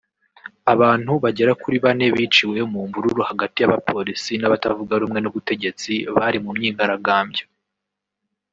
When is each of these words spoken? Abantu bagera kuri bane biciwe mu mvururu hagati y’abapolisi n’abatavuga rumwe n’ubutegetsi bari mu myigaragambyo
Abantu 0.73 1.11
bagera 1.23 1.51
kuri 1.61 1.77
bane 1.85 2.05
biciwe 2.15 2.59
mu 2.71 2.79
mvururu 2.87 3.21
hagati 3.29 3.57
y’abapolisi 3.59 4.33
n’abatavuga 4.37 4.93
rumwe 5.01 5.19
n’ubutegetsi 5.21 5.91
bari 6.15 6.37
mu 6.43 6.51
myigaragambyo 6.57 7.45